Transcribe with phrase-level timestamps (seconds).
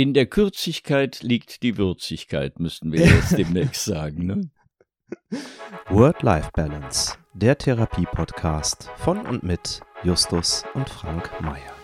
[0.00, 4.24] In der Kürzigkeit liegt die Würzigkeit, müssten wir jetzt demnächst sagen.
[4.24, 4.50] Ne?
[5.90, 11.74] Word-Life-Balance, der Therapie-Podcast von und mit Justus und Frank Mayer.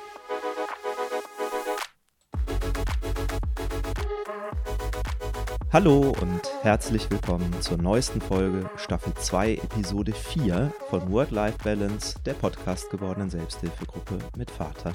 [5.70, 12.32] Hallo und herzlich willkommen zur neuesten Folge Staffel 2 Episode 4 von Word-Life Balance, der
[12.32, 14.94] Podcast gewordenen Selbsthilfegruppe mit Vater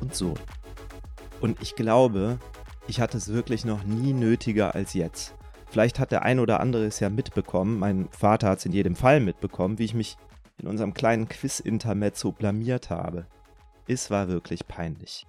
[0.00, 0.38] und Sohn.
[1.40, 2.38] Und ich glaube,
[2.88, 5.34] ich hatte es wirklich noch nie nötiger als jetzt.
[5.70, 8.96] Vielleicht hat der ein oder andere es ja mitbekommen, mein Vater hat es in jedem
[8.96, 10.16] Fall mitbekommen, wie ich mich
[10.58, 13.26] in unserem kleinen Quiz-Intermezzo blamiert habe.
[13.86, 15.26] Es war wirklich peinlich.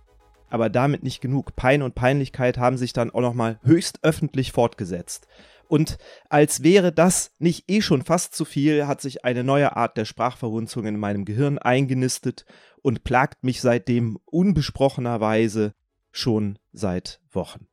[0.49, 1.55] Aber damit nicht genug.
[1.55, 5.27] Pein und Peinlichkeit haben sich dann auch nochmal höchst öffentlich fortgesetzt.
[5.67, 5.97] Und
[6.29, 10.05] als wäre das nicht eh schon fast zu viel, hat sich eine neue Art der
[10.05, 12.45] Sprachverhunzung in meinem Gehirn eingenistet
[12.81, 15.75] und plagt mich seitdem unbesprochenerweise
[16.11, 17.67] schon seit Wochen.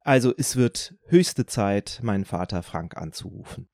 [0.00, 3.68] Also es wird höchste Zeit, meinen Vater Frank anzurufen.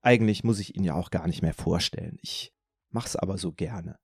[0.00, 2.18] Eigentlich muss ich ihn ja auch gar nicht mehr vorstellen.
[2.22, 2.54] Ich
[2.90, 3.98] mach's aber so gerne.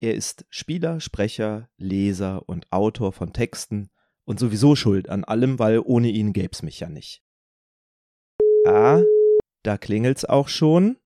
[0.00, 3.90] Er ist Spieler, Sprecher, Leser und Autor von Texten
[4.24, 7.22] und sowieso schuld an allem, weil ohne ihn gäb's mich ja nicht.
[8.66, 9.02] Ah,
[9.64, 10.98] da klingelt's auch schon.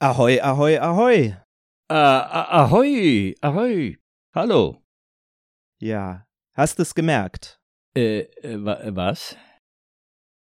[0.00, 1.36] Ahoi, ahoi, ahoi.
[1.88, 4.01] Ah, ahoi, ahoi.
[4.34, 4.82] Hallo.
[5.78, 7.60] Ja, hast es gemerkt?
[7.94, 9.36] Äh, äh, was?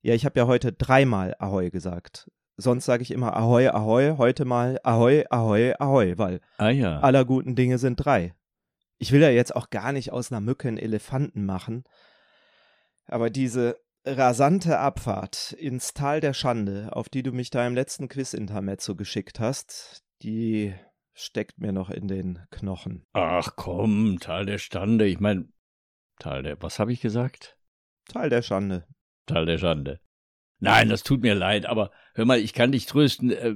[0.03, 2.29] Ja, ich habe ja heute dreimal Ahoi gesagt.
[2.57, 6.99] Sonst sage ich immer Ahoi, Ahoi, heute mal Ahoi, Ahoi, Ahoi, weil ah, ja.
[6.99, 8.35] aller guten Dinge sind drei.
[8.99, 11.83] Ich will ja jetzt auch gar nicht aus einer Mücke einen Elefanten machen,
[13.07, 18.09] aber diese rasante Abfahrt ins Tal der Schande, auf die du mich da im letzten
[18.09, 20.75] Quiz-Intermezzo geschickt hast, die
[21.13, 23.05] steckt mir noch in den Knochen.
[23.13, 25.07] Ach komm, Tal der Stande.
[25.07, 25.47] Ich meine,
[26.19, 27.57] Tal der, was habe ich gesagt?
[28.05, 28.87] Tal der Schande.
[29.25, 29.99] Tal der Schande.
[30.59, 33.31] Nein, das tut mir leid, aber hör mal, ich kann dich trösten.
[33.31, 33.55] Äh,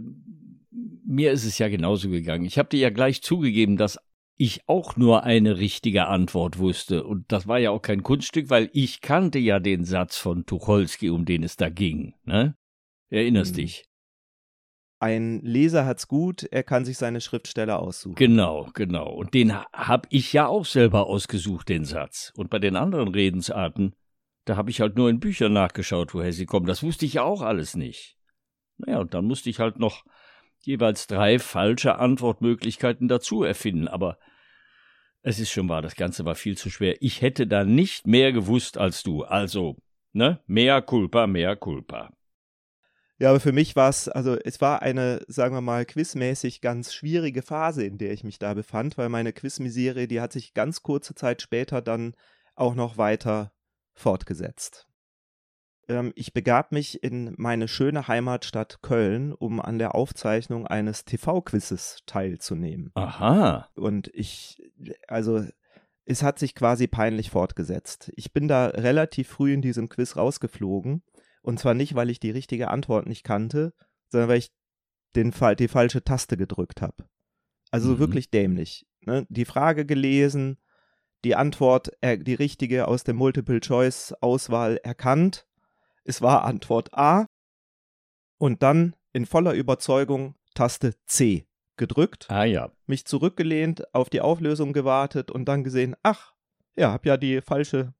[1.06, 2.46] mir ist es ja genauso gegangen.
[2.46, 4.00] Ich habe dir ja gleich zugegeben, dass
[4.38, 7.04] ich auch nur eine richtige Antwort wusste.
[7.04, 11.10] Und das war ja auch kein Kunststück, weil ich kannte ja den Satz von Tucholsky,
[11.10, 12.16] um den es da ging.
[12.24, 12.56] Ne?
[13.10, 13.64] Erinnerst hm.
[13.64, 13.86] dich?
[15.00, 18.16] Ein Leser hat's gut, er kann sich seine Schriftsteller aussuchen.
[18.16, 19.12] Genau, genau.
[19.12, 22.32] Und den habe ich ja auch selber ausgesucht, den Satz.
[22.36, 23.96] Und bei den anderen Redensarten,
[24.46, 26.66] da habe ich halt nur in Büchern nachgeschaut, woher sie kommen.
[26.66, 28.18] Das wusste ich ja auch alles nicht.
[28.78, 30.04] Naja, und dann musste ich halt noch
[30.60, 33.88] jeweils drei falsche Antwortmöglichkeiten dazu erfinden.
[33.88, 34.18] Aber
[35.22, 37.02] es ist schon wahr, das Ganze war viel zu schwer.
[37.02, 39.24] Ich hätte da nicht mehr gewusst als du.
[39.24, 39.78] Also,
[40.14, 40.42] ne?
[40.48, 42.12] Mehr culpa, mehr culpa.
[43.18, 46.94] Ja, aber für mich war es, also es war eine, sagen wir mal, quizmäßig ganz
[46.94, 50.84] schwierige Phase, in der ich mich da befand, weil meine Quizmisere, die hat sich ganz
[50.84, 52.16] kurze Zeit später dann
[52.56, 53.54] auch noch weiter
[53.94, 54.88] fortgesetzt.
[55.88, 62.00] Ähm, ich begab mich in meine schöne Heimatstadt Köln, um an der Aufzeichnung eines TV-Quizzes
[62.06, 62.92] teilzunehmen.
[62.96, 63.70] Aha.
[63.76, 64.62] Und ich,
[65.08, 65.46] also
[66.04, 68.12] es hat sich quasi peinlich fortgesetzt.
[68.16, 71.02] Ich bin da relativ früh in diesem Quiz rausgeflogen
[71.46, 73.74] und zwar nicht, weil ich die richtige Antwort nicht kannte,
[74.10, 74.52] sondern weil ich
[75.16, 77.08] den, die falsche Taste gedrückt habe.
[77.70, 78.00] Also mhm.
[78.00, 78.88] wirklich dämlich.
[79.02, 79.28] Ne?
[79.30, 80.58] Die Frage gelesen,
[81.24, 85.48] die Antwort, äh, die richtige aus der Multiple-Choice-Auswahl erkannt.
[86.04, 87.28] Es war Antwort A.
[88.38, 91.46] Und dann in voller Überzeugung Taste C
[91.78, 92.26] gedrückt.
[92.30, 92.72] Ah ja.
[92.88, 96.34] Mich zurückgelehnt, auf die Auflösung gewartet und dann gesehen, ach,
[96.76, 97.94] ja, hab ja die falsche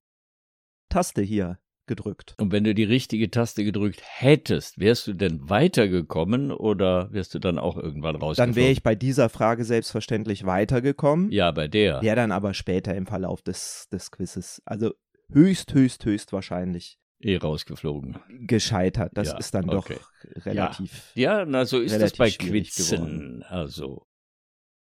[0.90, 2.36] Taste hier gedrückt.
[2.40, 7.40] Und wenn du die richtige Taste gedrückt hättest, wärst du denn weitergekommen oder wärst du
[7.40, 8.54] dann auch irgendwann rausgekommen?
[8.54, 11.32] Dann wäre ich bei dieser Frage selbstverständlich weitergekommen.
[11.32, 12.02] Ja, bei der.
[12.02, 14.94] Wäre dann aber später im Verlauf des, des Quizzes, also
[15.32, 18.18] höchst, höchst, höchst wahrscheinlich eh rausgeflogen.
[18.48, 19.12] Gescheitert.
[19.16, 20.00] Das ja, ist dann doch okay.
[20.38, 21.12] relativ.
[21.16, 23.44] Ja, ja na, so ist das bei Quizen.
[23.44, 24.08] Also,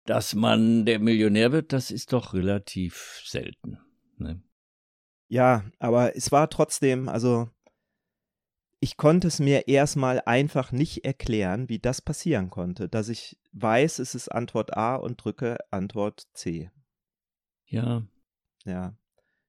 [0.06, 3.78] dass man der Millionär wird, das ist doch relativ selten.
[4.18, 4.42] Ne?
[5.30, 7.48] Ja, aber es war trotzdem, also
[8.80, 14.00] ich konnte es mir erstmal einfach nicht erklären, wie das passieren konnte, dass ich weiß,
[14.00, 16.72] es ist Antwort A und drücke Antwort C.
[17.66, 18.02] Ja.
[18.64, 18.96] Ja.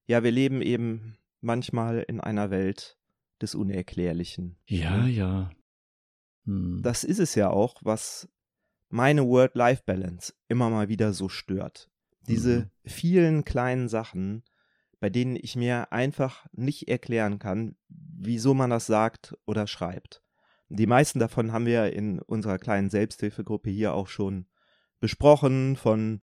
[0.06, 3.00] Ja, wir leben eben manchmal in einer Welt
[3.42, 4.58] des Unerklärlichen.
[4.68, 5.10] Ja, ne?
[5.10, 5.52] ja.
[6.46, 6.82] Hm.
[6.84, 8.30] Das ist es ja auch, was
[8.90, 11.90] meine Word-Life-Balance immer mal wieder so stört.
[12.28, 12.70] Diese mhm.
[12.86, 14.44] vielen kleinen Sachen,
[15.02, 20.24] bei denen ich mir einfach nicht erklären kann, wieso man das sagt oder schreibt.
[20.70, 24.46] Die meisten davon haben wir in unserer kleinen Selbsthilfegruppe hier auch schon
[25.00, 26.22] besprochen, von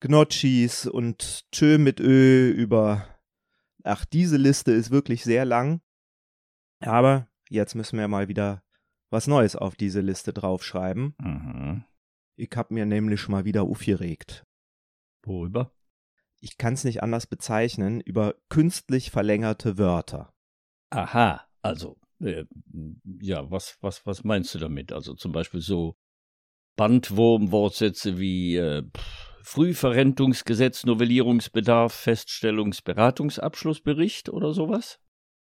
[0.00, 3.08] Gnocchis und Tschö mit Ö über.
[3.82, 5.80] Ach, diese Liste ist wirklich sehr lang.
[6.80, 8.62] Aber jetzt müssen wir mal wieder
[9.08, 11.14] was Neues auf diese Liste draufschreiben.
[11.18, 11.84] Mhm.
[12.36, 14.44] Ich hab mir nämlich mal wieder aufgeregt.
[15.22, 15.72] Worüber?
[16.42, 20.34] Ich kann es nicht anders bezeichnen, über künstlich verlängerte Wörter.
[20.90, 22.44] Aha, also, äh,
[23.20, 24.92] ja, was, was, was meinst du damit?
[24.92, 25.96] Also zum Beispiel so
[26.76, 28.82] Bandwurm-Wortsätze wie äh,
[29.44, 34.98] Frühverrentungsgesetz, Novellierungsbedarf, Feststellungsberatungsabschlussbericht oder sowas?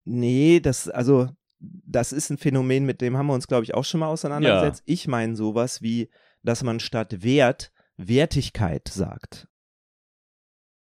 [0.06, 3.86] Nee, das, also, das ist ein Phänomen, mit dem haben wir uns, glaube ich, auch
[3.86, 4.82] schon mal auseinandergesetzt.
[4.88, 6.10] Ich meine sowas wie,
[6.42, 9.48] dass man statt Wert Wertigkeit sagt.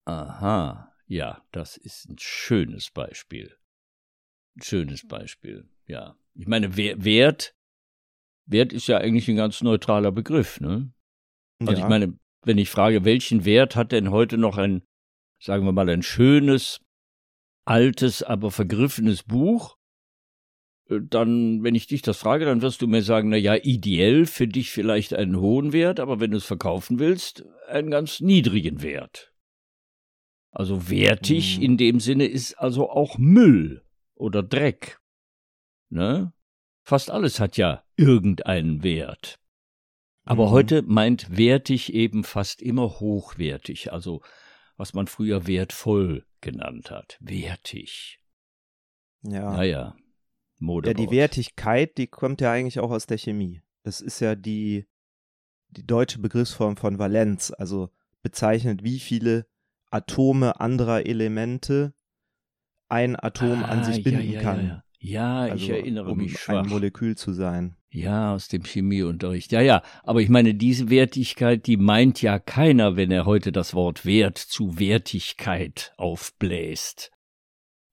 [0.05, 3.57] Aha, ja, das ist ein schönes Beispiel.
[4.57, 6.17] Ein schönes Beispiel, ja.
[6.35, 7.55] Ich meine, Wer- Wert,
[8.47, 10.93] Wert ist ja eigentlich ein ganz neutraler Begriff, ne?
[11.61, 11.79] Also ja.
[11.79, 14.83] ich meine, wenn ich frage, welchen Wert hat denn heute noch ein,
[15.39, 16.81] sagen wir mal, ein schönes,
[17.65, 19.77] altes, aber vergriffenes Buch,
[20.89, 24.27] äh, dann, wenn ich dich das frage, dann wirst du mir sagen, na ja, ideell
[24.27, 28.83] für dich vielleicht einen hohen Wert, aber wenn du es verkaufen willst, einen ganz niedrigen
[28.83, 29.32] Wert.
[30.53, 31.63] Also wertig Hm.
[31.63, 33.83] in dem Sinne ist also auch Müll
[34.15, 35.01] oder Dreck.
[35.89, 36.33] Ne?
[36.85, 39.39] Fast alles hat ja irgendeinen Wert.
[40.25, 40.51] Aber Mhm.
[40.51, 44.23] heute meint wertig eben fast immer hochwertig, also
[44.77, 47.19] was man früher wertvoll genannt hat.
[47.21, 48.19] Wertig.
[49.23, 49.53] ja.
[49.53, 49.97] Naja,
[50.59, 50.91] Mode.
[50.91, 53.63] Ja, die Wertigkeit, die kommt ja eigentlich auch aus der Chemie.
[53.85, 54.87] Das ist ja die,
[55.71, 57.91] die deutsche Begriffsform von Valenz, also
[58.23, 59.47] bezeichnet, wie viele
[59.93, 61.95] Atome anderer Elemente
[62.89, 64.67] ein Atom an sich binden Ah, ja, ja, kann.
[64.67, 65.47] Ja, ja.
[65.47, 66.67] ja ich Also, erinnere um mich ein schwach.
[66.67, 67.77] Molekül zu sein.
[67.91, 69.53] Ja, aus dem Chemieunterricht.
[69.53, 73.75] Ja, ja, aber ich meine, diese Wertigkeit, die meint ja keiner, wenn er heute das
[73.75, 77.11] Wort Wert zu Wertigkeit aufbläst.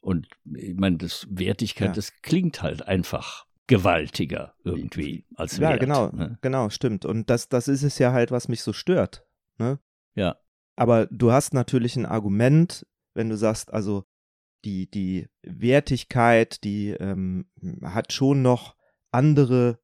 [0.01, 1.93] Und ich meine, das Wertigkeit, Ja.
[1.93, 5.81] das klingt halt einfach gewaltiger irgendwie als Ja, Wert.
[5.81, 6.37] genau, Ne?
[6.41, 7.03] genau, stimmt.
[7.05, 9.25] Und das, das ist es ja halt, was mich so stört.
[9.57, 9.79] Ne?
[10.15, 10.37] Ja.
[10.79, 14.05] Aber du hast natürlich ein Argument, wenn du sagst, also
[14.63, 17.49] die, die Wertigkeit, die ähm,
[17.83, 18.77] hat schon noch
[19.11, 19.79] andere,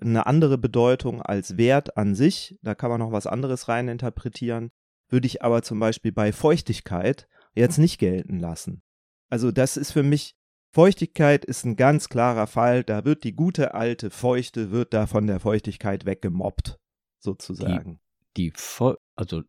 [0.00, 2.58] eine andere Bedeutung als Wert an sich.
[2.62, 4.70] Da kann man noch was anderes reininterpretieren.
[5.08, 8.82] Würde ich aber zum Beispiel bei Feuchtigkeit jetzt nicht gelten lassen.
[9.30, 10.34] Also das ist für mich,
[10.72, 12.82] Feuchtigkeit ist ein ganz klarer Fall.
[12.82, 16.80] Da wird die gute alte Feuchte, wird da von der Feuchtigkeit weggemobbt,
[17.20, 18.00] sozusagen.
[18.36, 19.42] Die Feu also,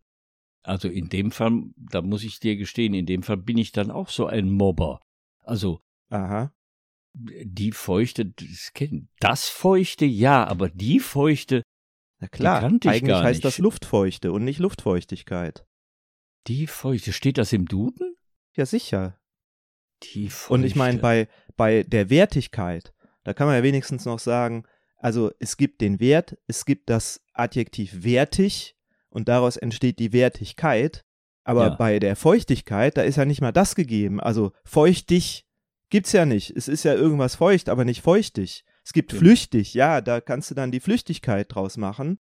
[0.63, 3.91] also in dem Fall, da muss ich dir gestehen, in dem Fall bin ich dann
[3.91, 5.01] auch so ein Mobber.
[5.41, 6.53] Also, Aha.
[7.13, 8.71] die Feuchte, das,
[9.19, 11.63] das Feuchte, ja, aber die Feuchte,
[12.19, 15.65] Na klar, eigentlich heißt das Luftfeuchte und nicht Luftfeuchtigkeit.
[16.47, 18.15] die Feuchte, steht das im Duden?
[18.55, 19.19] Ja, sicher.
[20.03, 20.53] Die Feuchte.
[20.53, 24.65] Und ich meine, bei, bei der Wertigkeit, da kann man ja wenigstens noch sagen,
[24.97, 28.75] also es gibt den Wert, es gibt das Adjektiv wertig
[29.09, 31.05] und daraus entsteht die Wertigkeit.
[31.43, 31.75] Aber Ja.
[31.75, 34.19] bei der Feuchtigkeit, da ist ja nicht mal das gegeben.
[34.19, 35.45] Also feuchtig
[35.89, 36.51] gibt's ja nicht.
[36.55, 38.63] Es ist ja irgendwas feucht, aber nicht feuchtig.
[38.83, 39.21] Es gibt Stimmt.
[39.21, 42.19] flüchtig, ja, da kannst du dann die Flüchtigkeit draus machen.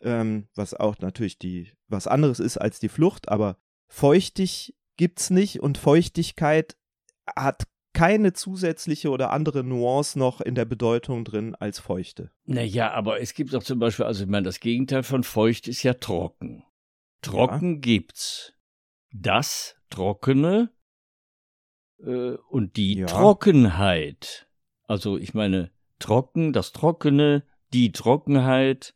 [0.00, 3.58] Ähm, was auch natürlich die, was anderes ist als die Flucht, aber
[3.88, 6.76] feuchtig gibt's nicht und Feuchtigkeit
[7.36, 7.64] hat
[7.98, 12.30] keine zusätzliche oder andere Nuance noch in der Bedeutung drin als feuchte.
[12.44, 15.82] Naja, aber es gibt doch zum Beispiel, also ich meine, das Gegenteil von feucht ist
[15.82, 16.64] ja trocken.
[17.22, 18.54] Trocken gibt's.
[19.12, 20.70] Das Trockene
[22.00, 23.06] äh, und die Ja.
[23.06, 24.48] Trockenheit.
[24.84, 28.94] Also ich meine, trocken, das Trockene, die Trockenheit,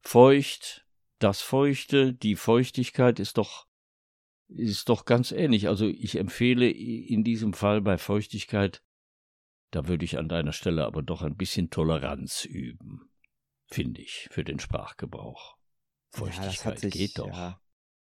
[0.00, 0.86] feucht,
[1.20, 3.66] das Feuchte, die Feuchtigkeit ist doch
[4.50, 5.68] ist doch ganz ähnlich.
[5.68, 8.82] Also ich empfehle in diesem Fall bei Feuchtigkeit,
[9.70, 13.10] da würde ich an deiner Stelle aber doch ein bisschen Toleranz üben,
[13.66, 15.56] finde ich, für den Sprachgebrauch.
[16.12, 17.28] Feuchtigkeit geht doch.
[17.28, 17.60] Ja.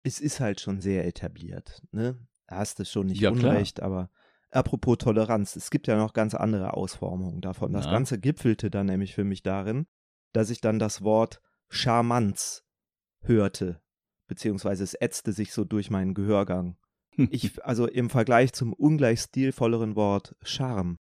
[0.02, 2.26] Es ist halt schon sehr etabliert, ne?
[2.46, 3.52] Da hast du schon nicht Ja, klar.
[3.52, 4.10] unrecht, aber
[4.50, 7.72] apropos Toleranz, es gibt ja noch ganz andere Ausformungen davon.
[7.72, 7.92] Das Na?
[7.92, 9.86] Ganze gipfelte dann nämlich für mich darin,
[10.32, 12.64] dass ich dann das Wort Charmanz
[13.22, 13.82] hörte,
[14.30, 16.76] beziehungsweise es ätzte sich so durch meinen Gehörgang.
[17.30, 20.98] Ich, also im Vergleich zum ungleich stilvolleren Wort Charme,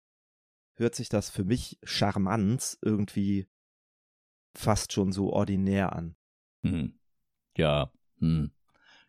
[0.74, 3.48] hört sich das für mich Charmanz irgendwie
[4.56, 6.16] fast schon so ordinär an.
[6.64, 7.00] Hm.
[7.56, 8.52] Ja, hm.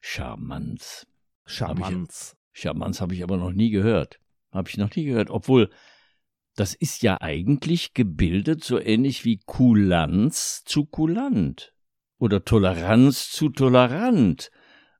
[0.03, 1.07] Charmanz.
[1.47, 2.37] Charmanz.
[2.53, 4.21] Charmanz habe ich aber noch nie gehört.
[4.53, 5.31] Habe ich noch nie gehört.
[5.31, 5.71] Obwohl,
[6.57, 11.73] das ist ja eigentlich gebildet so ähnlich wie Kulanz zu kulant.
[12.21, 14.51] Oder Toleranz zu tolerant.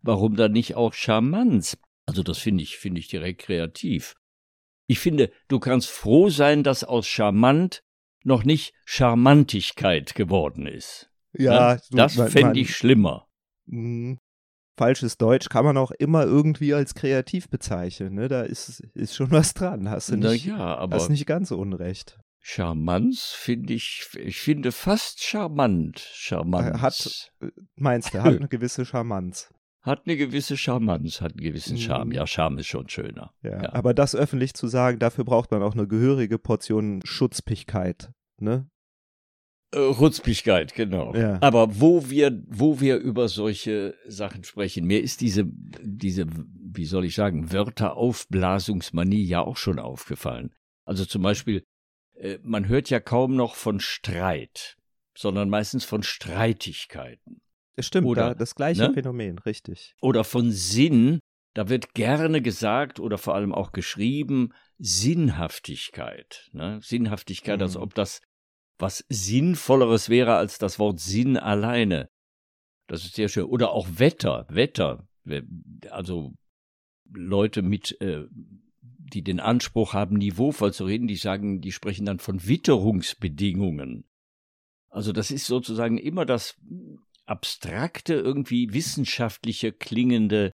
[0.03, 1.77] warum dann nicht auch Charmanz?
[2.07, 4.17] Also das finde ich, finde ich direkt kreativ.
[4.87, 7.85] Ich finde, du kannst froh sein, dass aus charmant
[8.25, 11.11] noch nicht Charmantigkeit geworden ist.
[11.35, 11.81] Ja, ne?
[11.91, 13.29] das fände ich schlimmer.
[13.67, 14.17] Mh,
[14.77, 18.15] falsches Deutsch kann man auch immer irgendwie als kreativ bezeichnen.
[18.15, 18.29] Ne?
[18.29, 19.91] Da ist, ist schon was dran.
[19.91, 22.19] Hast du nicht, Na ja, aber hast nicht ganz unrecht.
[22.43, 26.01] Charmanz finde ich, ich finde fast charmant.
[26.15, 26.81] Charmant.
[26.81, 27.31] Hat,
[27.77, 29.53] meinst du, hat eine gewisse Charmanz.
[29.83, 32.09] Hat eine gewisse Charmanz, hat einen gewissen Charme.
[32.09, 32.15] Mhm.
[32.15, 33.33] Ja, Charme ist schon schöner.
[33.43, 33.73] Ja, Ja.
[33.73, 38.11] aber das öffentlich zu sagen, dafür braucht man auch eine gehörige Portion Schutzpigkeit.
[38.39, 38.69] Ne?
[39.73, 41.15] Äh, Rutzpigkeit, genau.
[41.15, 41.39] Ja.
[41.41, 47.05] Aber wo wir, wo wir über solche Sachen sprechen, mir ist diese, diese, wie soll
[47.05, 50.53] ich sagen, Wörteraufblasungsmanie ja auch schon aufgefallen.
[50.85, 51.63] Also zum Beispiel, äh,
[52.43, 54.77] man hört ja kaum noch von Streit,
[55.17, 57.41] sondern meistens von Streitigkeiten.
[57.77, 58.93] Das stimmt, Oder, da, das gleiche ne?
[58.95, 59.95] Phänomen, richtig.
[60.03, 61.21] Oder von Sinn,
[61.55, 66.49] da wird gerne gesagt oder vor allem auch geschrieben, Sinnhaftigkeit.
[66.53, 66.81] Ne?
[66.83, 67.83] Sinnhaftigkeit, als Mhm.
[67.83, 68.21] ob das
[68.79, 72.09] was Sinnvolleres wäre als das Wort Sinn alleine.
[72.89, 73.45] Das ist sehr schön.
[73.45, 75.07] Oder auch Wetter, Wetter.
[75.91, 76.33] Also
[77.13, 78.25] Leute mit, äh,
[79.11, 84.05] die den Anspruch haben, niveauvoll zu reden, die sagen, die sprechen dann von Witterungsbedingungen.
[84.89, 86.57] Also das ist sozusagen immer das
[87.27, 90.53] abstrakte, irgendwie wissenschaftliche klingende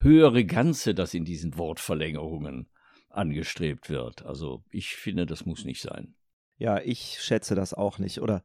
[0.00, 2.68] höhere Ganze, das in diesen Wortverlängerungen
[3.08, 4.24] angestrebt wird.
[4.24, 6.14] Also ich finde, das muss nicht sein.
[6.58, 8.20] Ja, ich schätze das auch nicht.
[8.20, 8.44] Oder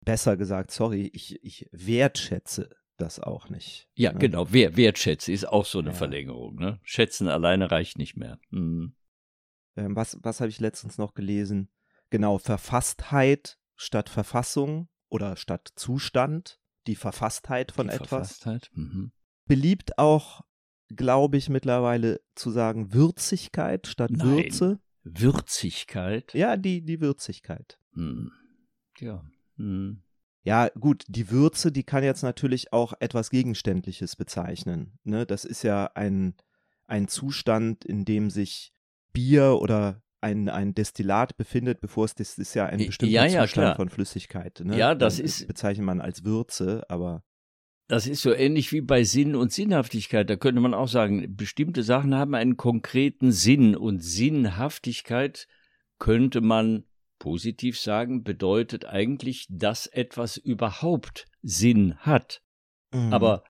[0.00, 2.70] besser gesagt, sorry, ich, ich wertschätze
[3.02, 3.88] das auch nicht.
[3.94, 4.18] Ja, ne?
[4.18, 4.46] genau.
[4.50, 5.94] Wer, wertschätze ist auch so eine Ja.
[5.94, 6.56] Verlängerung.
[6.56, 6.80] Ne?
[6.82, 8.38] Schätzen alleine reicht nicht mehr.
[8.50, 8.94] Mhm.
[9.76, 11.68] Ähm, was was habe ich letztens noch gelesen?
[12.10, 18.08] Genau, Verfasstheit statt Verfassung oder statt Zustand, die Verfasstheit von Die etwas.
[18.08, 18.70] Verfasstheit.
[18.74, 19.12] Mhm.
[19.46, 20.42] Beliebt auch,
[20.88, 24.26] glaube ich, mittlerweile zu sagen Würzigkeit statt Nein.
[24.26, 24.80] Würze.
[25.04, 26.32] Würzigkeit.
[26.34, 27.78] Ja, die, die Würzigkeit.
[27.92, 28.30] Mhm.
[28.98, 29.24] Ja.
[29.56, 30.02] Mhm.
[30.44, 34.98] Ja, gut, die Würze, die kann jetzt natürlich auch etwas Gegenständliches bezeichnen.
[35.04, 35.24] Ne?
[35.24, 36.34] Das ist ja ein,
[36.86, 38.72] ein Zustand, in dem sich
[39.12, 43.42] Bier oder ein, ein Destillat befindet, bevor es das ist ja ein Ja, bestimmter ja,
[43.42, 43.76] Zustand klar.
[43.76, 44.60] von Flüssigkeit.
[44.64, 44.76] Ne?
[44.78, 47.22] Ja, das Dann ist- bezeichnet man als Würze, aber
[47.88, 50.28] Das ist so ähnlich wie bei Sinn und Sinnhaftigkeit.
[50.30, 55.46] Da könnte man auch sagen, bestimmte Sachen haben einen konkreten Sinn und Sinnhaftigkeit
[55.98, 56.84] könnte man
[57.22, 62.42] positiv sagen, bedeutet eigentlich, dass etwas überhaupt Sinn hat.
[62.92, 63.12] Mhm.
[63.12, 63.44] Aber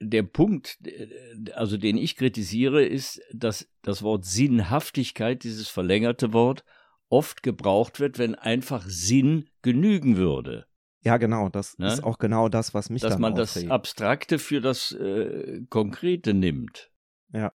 [0.00, 1.08] der Punkt, äh,
[1.54, 6.62] also den ich kritisiere, ist, dass das Wort Sinnhaftigkeit, dieses verlängerte Wort,
[7.08, 10.66] oft gebraucht wird, wenn einfach Sinn genügen würde.
[11.02, 11.86] ja, genau, das Ne?
[11.90, 13.72] ist auch genau das, was mich Dass man das aufregt.
[13.72, 16.90] Abstrakte für das äh, Konkrete nimmt.
[17.32, 17.50] Ja.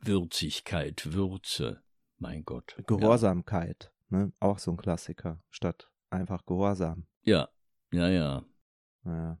[0.00, 1.80] Würzigkeit, Würze,
[2.18, 2.74] mein Gott.
[2.88, 4.32] Gehorsamkeit, ne?
[4.40, 7.06] auch so ein Klassiker, statt einfach Gehorsam.
[7.22, 7.48] Ja,
[7.92, 8.44] ja, ja.
[9.04, 9.38] Ja.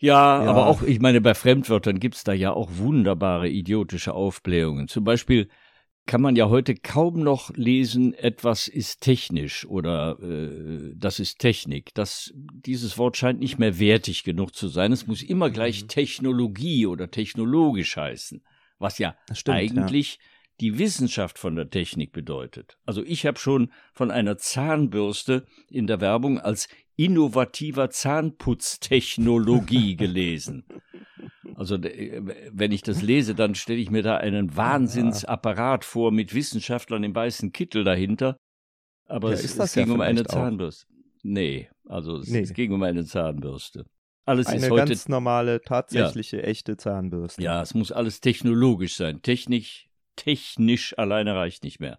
[0.00, 0.50] Ja, Ja.
[0.50, 4.88] aber auch, ich meine, bei Fremdwörtern gibt's da ja auch wunderbare idiotische Aufblähungen.
[4.88, 5.48] Zum Beispiel
[6.06, 11.94] kann man ja heute kaum noch lesen, etwas ist technisch oder äh, das ist Technik.
[11.94, 14.92] Das, dieses Wort scheint nicht mehr wertig genug zu sein.
[14.92, 15.88] Es muss immer gleich Mhm.
[15.88, 18.42] Technologie oder technologisch heißen,
[18.78, 20.18] was ja stimmt, eigentlich
[20.60, 22.76] die Wissenschaft von der Technik bedeutet.
[22.86, 30.64] Also ich habe schon von einer Zahnbürste in der Werbung als innovativer Zahnputztechnologie gelesen.
[31.56, 36.34] Also äh, wenn ich das lese, dann stelle ich mir da einen Wahnsinnsapparat vor mit
[36.34, 38.36] Wissenschaftlern im weißen Kittel dahinter.
[39.06, 40.34] Aber Ja, es, es ging ja um eine vielleicht auch.
[40.34, 40.86] Zahnbürste.
[41.22, 42.40] Nee, also es, Nee.
[42.40, 43.86] es ging um eine Zahnbürste.
[44.26, 47.42] Alles Eine ist heute ganz normale, tatsächliche, echte Zahnbürste.
[47.42, 49.20] ja, es muss alles technologisch sein.
[49.20, 51.98] Technik, technisch alleine reicht nicht mehr.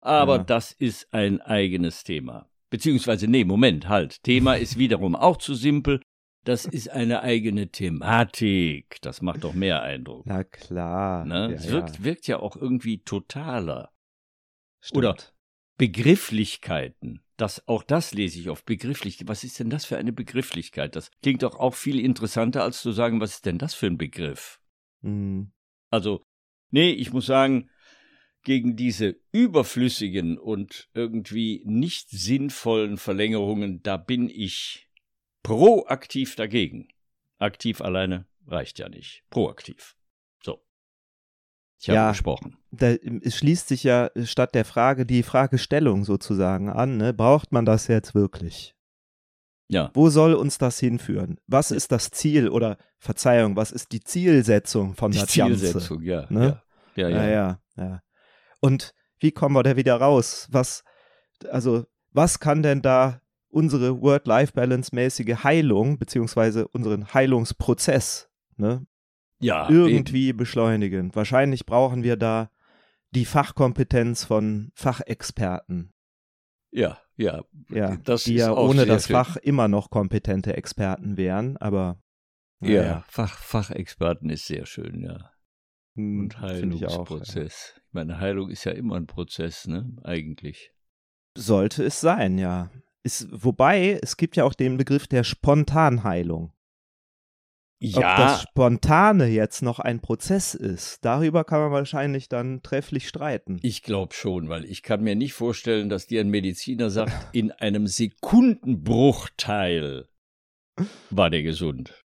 [0.00, 0.44] Aber Ja.
[0.44, 2.48] das ist ein eigenes Thema.
[2.70, 4.22] Beziehungsweise, nee, Moment, halt.
[4.22, 6.00] Thema ist wiederum auch zu simpel.
[6.44, 8.96] Das ist eine eigene Thematik.
[9.02, 10.26] Das macht doch mehr Eindruck.
[10.26, 11.24] Na klar.
[11.24, 11.50] Ne?
[11.50, 12.04] Ja, es wirkt, ja.
[12.04, 13.92] wirkt ja auch irgendwie totaler.
[14.80, 14.98] Stimmt.
[14.98, 15.16] Oder
[15.78, 17.22] Begrifflichkeiten.
[17.36, 18.64] Das, auch das lese ich oft.
[18.66, 19.18] Begrifflich.
[19.26, 20.96] Was ist denn das für eine Begrifflichkeit?
[20.96, 23.98] Das klingt doch auch viel interessanter, als zu sagen, was ist denn das für ein
[23.98, 24.60] Begriff?
[25.02, 25.52] Hm.
[25.90, 26.22] Also,
[26.72, 27.70] nee, ich muss sagen,
[28.42, 34.88] gegen diese überflüssigen und irgendwie nicht sinnvollen Verlängerungen, da bin ich
[35.44, 36.88] proaktiv dagegen.
[37.38, 39.22] Aktiv alleine reicht ja nicht.
[39.30, 39.96] Proaktiv.
[40.42, 40.64] So.
[41.80, 42.10] Ich habe Ja.
[42.10, 42.56] gesprochen.
[42.72, 46.96] Da, es schließt sich ja statt der Frage die Fragestellung sozusagen an.
[46.96, 47.12] Ne?
[47.12, 48.74] Braucht man das jetzt wirklich?
[49.72, 49.90] Ja.
[49.94, 51.38] Wo soll uns das hinführen?
[51.46, 56.26] Was ist das Ziel oder Verzeihung, was ist die Zielsetzung von Die der Zielsetzung, ja,
[56.28, 56.60] Ne?
[56.94, 57.08] ja.
[57.08, 57.60] Ja, Ja, ja.
[57.76, 58.02] ja.
[58.60, 60.46] Und wie kommen wir da wieder raus?
[60.50, 60.84] Was,
[61.48, 68.86] also, was kann denn da unsere Work-Life-Balance-mäßige Heilung, beziehungsweise unseren Heilungsprozess, ne,
[69.40, 69.88] Ja, eben.
[69.88, 71.14] irgendwie beschleunigen?
[71.14, 72.50] Wahrscheinlich brauchen wir da
[73.10, 75.92] die Fachkompetenz von Fachexperten.
[76.70, 77.42] Ja, ja.
[77.70, 79.14] Ja, das die ja ohne das schön.
[79.14, 82.00] Fach immer noch kompetente Experten wären, aber
[82.60, 85.30] Ja, naja, Fach, Fachexperten ist sehr schön, ja.
[85.96, 86.90] hm, Und finde ich auch.
[86.90, 86.96] Ja.
[86.96, 87.74] Heilungsprozess.
[87.76, 89.96] Ich meine, Heilung ist ja immer ein Prozess, ne?
[90.04, 90.72] Eigentlich.
[91.36, 92.70] Sollte es sein, ja.
[93.04, 96.52] Ist, wobei, es gibt ja auch den Begriff der Spontanheilung.
[97.94, 103.58] Ob das Spontane jetzt noch ein Prozess ist, darüber kann man wahrscheinlich dann trefflich streiten.
[103.62, 107.50] ich glaube schon, weil ich kann mir nicht vorstellen, dass dir ein Mediziner sagt, in
[107.50, 110.06] einem Sekundenbruchteil
[111.10, 112.02] war der gesund.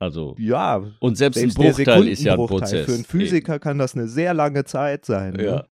[0.00, 2.46] Also, ja, und selbst, selbst ein Bruchteil ist ja ein.
[2.46, 2.86] Prozess.
[2.86, 5.34] Für einen Physiker kann das eine sehr lange Zeit sein.
[5.34, 5.44] Ne?
[5.44, 5.66] Ja.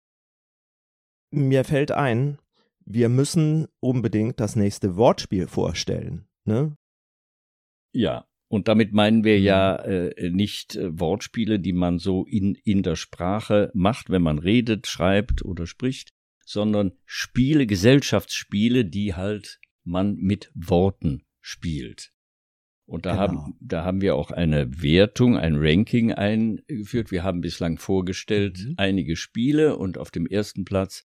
[1.32, 2.38] Mir fällt ein,
[2.86, 6.28] wir müssen unbedingt das nächste Wortspiel vorstellen.
[6.46, 6.76] Ne?
[7.94, 9.92] Ja, und damit meinen wir ja Mhm.
[10.18, 14.88] äh, nicht äh, Wortspiele, die man so in, in der Sprache macht, wenn man redet,
[14.88, 16.10] schreibt oder spricht,
[16.46, 22.12] sondern Spiele, Gesellschaftsspiele, die halt man mit Worten spielt.
[22.86, 23.22] Und da, Genau.
[23.22, 27.10] haben, da haben wir auch eine Wertung, ein Ranking eingeführt.
[27.10, 28.74] Wir haben bislang vorgestellt Mhm.
[28.76, 31.06] einige Spiele und auf dem ersten Platz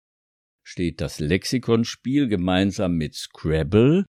[0.63, 4.05] steht das Lexikonspiel gemeinsam mit Scrabble.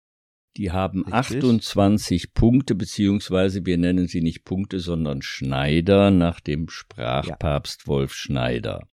[0.58, 1.38] Die haben Richtig.
[1.38, 8.88] 28 Punkte, beziehungsweise wir nennen sie nicht Punkte, sondern Schneider nach dem Sprachpapst Wolf Schneider.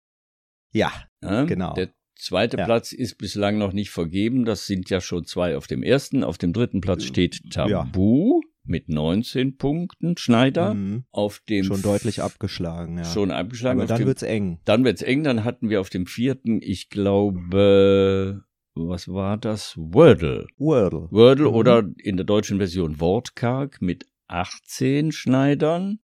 [0.72, 1.74] Ja, Ja, Genau.
[1.74, 2.64] Der zweite Ja.
[2.64, 4.44] Platz ist bislang noch nicht vergeben.
[4.44, 6.22] Das sind ja schon zwei auf dem ersten.
[6.22, 7.50] Auf dem dritten Platz steht Ja.
[7.50, 10.16] Tabu mit 19 Punkten.
[10.16, 10.74] Schneider.
[10.74, 11.04] mhm.
[11.10, 12.98] Auf dem schon deutlich abgeschlagen.
[12.98, 13.04] Ja.
[13.04, 13.80] Schon abgeschlagen.
[13.80, 14.60] Aber dann dem, wird's eng.
[14.64, 15.24] dann wird's eng.
[15.24, 18.44] Dann hatten wir auf dem vierten, ich glaube,
[18.86, 19.74] was war das?
[19.76, 20.46] Wordle.
[20.58, 21.08] Wordle.
[21.10, 21.54] Wordle Mhm.
[21.54, 26.00] oder in der deutschen Version Wortkarg mit 18 Schneidern.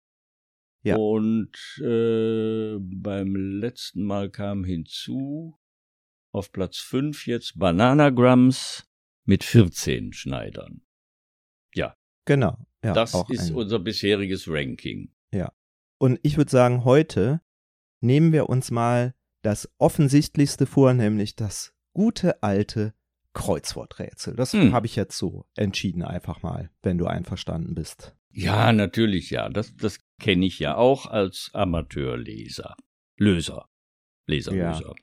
[0.82, 0.96] Ja.
[0.96, 1.52] Und
[1.82, 5.58] äh, beim letzten Mal kam hinzu
[6.32, 8.86] auf Platz 5 jetzt Bananagrams
[9.24, 10.82] mit 14 Schneidern.
[12.26, 12.58] Genau.
[12.84, 15.12] Ja, das ist unser bisheriges Ranking.
[15.98, 17.42] Und ich würde sagen, heute
[18.00, 22.94] nehmen wir uns mal das Offensichtlichste vor, nämlich das gute alte
[23.34, 24.34] Kreuzworträtsel.
[24.34, 24.72] Das Hm.
[24.72, 28.16] habe ich jetzt so entschieden, einfach mal, wenn du einverstanden bist.
[28.32, 29.50] Ja, natürlich, ja.
[29.50, 32.74] Das, das kenne ich ja auch als Amateurleser.
[33.18, 33.66] Löser.
[34.26, 34.70] Leser, Ja.
[34.70, 34.94] Löser.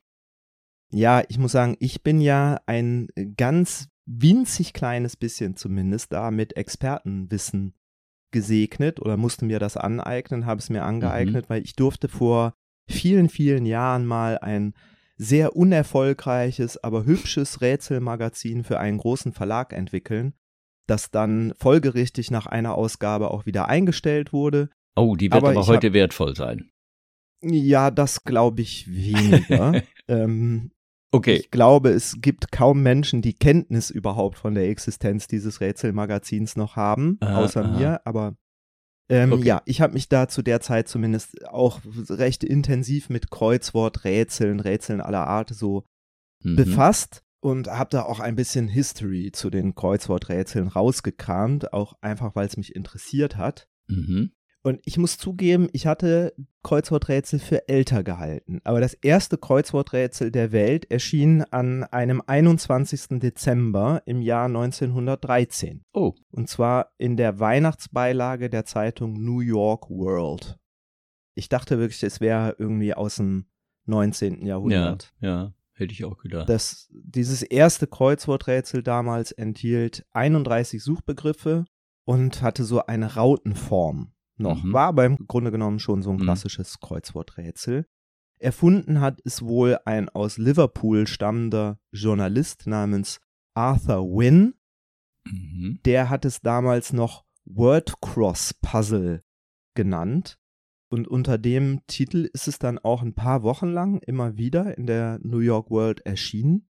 [0.90, 6.56] Ja, ich muss sagen, ich bin ja ein ganz winzig kleines bisschen zumindest da mit
[6.58, 7.76] Expertenwissen
[8.32, 12.54] gesegnet oder musste mir das aneignen, habe es mir angeeignet, weil ich durfte vor
[12.90, 14.74] vielen, vielen Jahren mal ein
[15.18, 20.34] sehr unerfolgreiches, aber hübsches Rätselmagazin für einen großen Verlag entwickeln,
[20.88, 24.70] das dann folgerichtig nach einer Ausgabe auch wieder eingestellt wurde.
[24.96, 26.70] Oh, die wird Aber aber, heute wertvoll sein.
[27.42, 29.84] Ja, das glaube ich weniger.
[30.08, 30.72] ähm,
[31.12, 31.36] Okay.
[31.36, 36.76] Ich glaube, es gibt kaum Menschen, die Kenntnis überhaupt von der Existenz dieses Rätselmagazins noch
[36.76, 37.78] haben, Aha, außer aha.
[37.78, 38.02] mir.
[38.06, 38.36] Aber
[39.10, 39.48] ähm, Okay.
[39.48, 45.02] ja, ich habe mich da zu der Zeit zumindest auch recht intensiv mit Kreuzworträtseln, Rätseln
[45.02, 45.86] aller Art so
[46.44, 46.56] Mhm.
[46.56, 52.46] befasst und habe da auch ein bisschen History zu den Kreuzworträtseln rausgekramt, auch einfach, weil
[52.48, 53.68] es mich interessiert hat.
[53.88, 54.32] Mhm.
[54.68, 58.60] Und ich muss zugeben, ich hatte Kreuzworträtsel für älter gehalten.
[58.66, 63.20] Aber das erste Kreuzworträtsel der Welt erschien an einem 21.
[63.22, 65.86] Dezember im Jahr 1913.
[65.94, 70.60] Oh, Und zwar in der Weihnachtsbeilage der Zeitung New York World.
[71.34, 73.46] Ich dachte wirklich, es wäre irgendwie aus dem
[73.86, 74.42] 19.
[74.42, 75.14] ja, Jahrhundert.
[75.22, 76.50] ja, hätte ich auch gedacht.
[76.50, 81.64] Das, dieses erste Kreuzworträtsel damals enthielt 31 Suchbegriffe
[82.04, 84.64] und hatte so eine Rautenform noch.
[84.64, 84.74] Mhm.
[84.74, 86.22] War aber im Grunde genommen schon so ein Mhm.
[86.24, 87.86] klassisches Kreuzworträtsel.
[88.40, 93.20] Erfunden hat es wohl ein aus Liverpool stammender Journalist namens
[93.56, 94.54] Arthur Wynne.
[95.26, 95.80] mhm.
[95.86, 99.24] Der hat es damals noch Wordcross Puzzle
[99.74, 100.38] genannt.
[100.90, 104.86] Und unter dem Titel ist es dann auch ein paar Wochen lang immer wieder in
[104.88, 106.70] der New York World erschienen.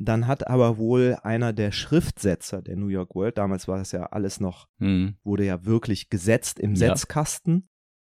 [0.00, 4.04] Dann hat aber wohl einer der Schriftsetzer der New York World, damals war das ja
[4.06, 5.16] alles noch, Mhm.
[5.24, 6.76] wurde ja wirklich gesetzt im Ja.
[6.94, 7.68] Setzkasten.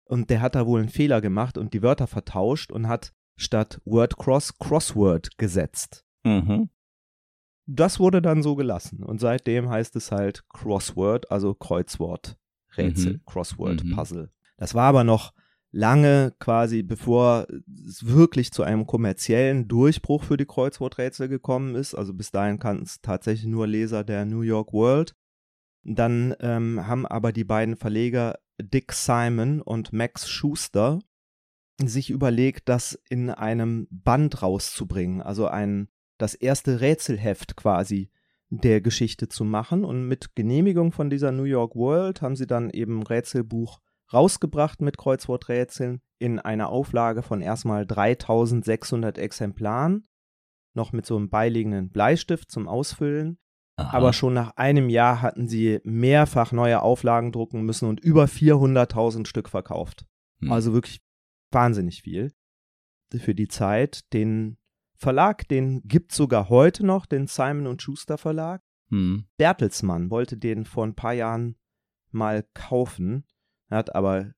[0.04, 3.82] Und der hat da wohl einen Fehler gemacht und die Wörter vertauscht und hat statt
[3.86, 6.06] Wordcross Crossword gesetzt.
[6.24, 6.70] Mhm.
[7.68, 9.02] das wurde dann so gelassen.
[9.02, 13.22] Und seitdem heißt es halt Crossword, also Kreuzworträtsel, Mhm.
[13.26, 14.30] Crossword-Puzzle.
[14.58, 15.34] Das war aber noch
[15.72, 17.48] lange quasi, bevor
[17.88, 21.96] es wirklich zu einem kommerziellen Durchbruch für die Kreuzworträtsel gekommen ist.
[21.96, 25.16] Also bis dahin kannten es tatsächlich nur Leser der New York World.
[25.84, 31.00] Dann ähm, haben aber die beiden Verleger Dick Simon und Max Schuster
[31.84, 38.12] sich überlegt, das in einem Band rauszubringen, also ein das erste Rätselheft quasi
[38.50, 39.84] der Geschichte zu machen.
[39.84, 43.80] Und mit Genehmigung von dieser New York World haben sie dann eben Rätselbuch
[44.14, 50.08] rausgebracht mit Kreuzworträtseln in einer Auflage von erstmal 3600 Exemplaren,
[50.74, 53.40] noch mit so einem beiliegenden Bleistift zum Ausfüllen.
[53.78, 53.98] Aha.
[53.98, 59.26] Aber schon nach einem Jahr hatten sie mehrfach neue Auflagen drucken müssen und über 400.000
[59.26, 60.06] Stück verkauft.
[60.42, 60.52] Hm.
[60.52, 61.02] Also wirklich
[61.52, 62.32] wahnsinnig viel
[63.20, 64.12] für die Zeit.
[64.14, 64.58] Den
[64.96, 68.62] Verlag, den gibt sogar heute noch, den Simon und Schuster Verlag.
[68.90, 69.26] Hm.
[69.38, 71.56] Bertelsmann wollte den vor ein paar Jahren
[72.12, 73.26] mal kaufen,
[73.72, 74.34] hat aber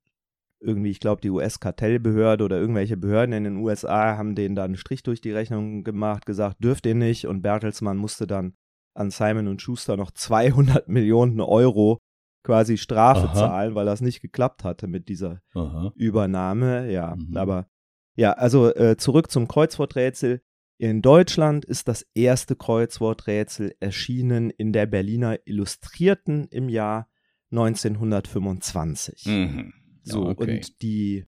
[0.60, 4.78] irgendwie, ich glaube, die US-Kartellbehörde oder irgendwelche Behörden in den USA haben denen dann einen
[4.78, 8.54] Strich durch die Rechnung gemacht, gesagt, dürft ihr nicht und Bertelsmann musste dann
[8.94, 12.00] an Simon und Schuster noch 200 Millionen Euro
[12.44, 13.34] quasi Strafe Aha.
[13.34, 15.92] zahlen, weil das nicht geklappt hatte mit dieser Aha.
[15.96, 17.36] Übernahme, ja, Mhm.
[17.36, 17.68] aber
[18.16, 20.42] ja, also äh, zurück zum Kreuzworträtsel.
[20.78, 27.08] In Deutschland ist das erste Kreuzworträtsel erschienen in der Berliner Illustrierten im Jahr
[27.54, 29.26] 1925.
[29.26, 29.74] Mhm.
[30.04, 30.58] So, okay.
[30.58, 31.26] und die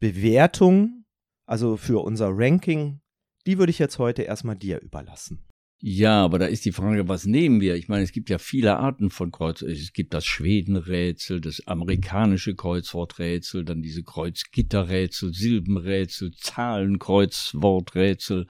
[0.00, 1.04] Bewertung,
[1.46, 3.00] also für unser Ranking,
[3.46, 5.44] die würde ich jetzt heute erstmal dir überlassen.
[5.84, 7.74] Ja, aber da ist die Frage, was nehmen wir?
[7.74, 9.62] Ich meine, es gibt ja viele Arten von Kreuz.
[9.62, 18.46] Es gibt das Schwedenrätsel, das amerikanische Kreuzworträtsel, dann diese Kreuzgitterrätsel, Silbenrätsel, Zahlenkreuzworträtsel.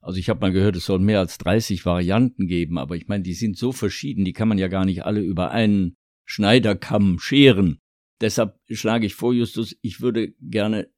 [0.00, 3.22] Also ich habe mal gehört, es soll mehr als 30 Varianten geben, aber ich meine,
[3.22, 5.94] die sind so verschieden, die kann man ja gar nicht alle über einen
[6.32, 7.78] Schneiderkamm scheren.
[8.22, 10.88] Deshalb schlage ich vor, Justus, ich würde gerne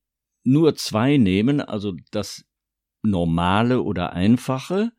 [0.45, 2.45] nur zwei nehmen, also das
[3.03, 4.93] normale oder einfache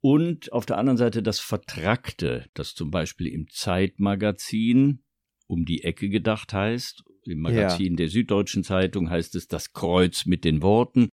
[0.00, 5.02] und auf der anderen Seite das Vertrackte, das zum Beispiel im Zeitmagazin
[5.48, 7.02] um die Ecke gedacht heißt.
[7.24, 11.08] Im Magazin der Süddeutschen Zeitung heißt es das Kreuz mit den Worten.